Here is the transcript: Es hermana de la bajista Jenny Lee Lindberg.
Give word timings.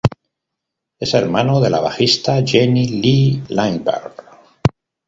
Es 0.99 1.13
hermana 1.13 1.59
de 1.59 1.69
la 1.69 1.79
bajista 1.79 2.41
Jenny 2.43 2.87
Lee 2.87 3.43
Lindberg. 3.49 4.15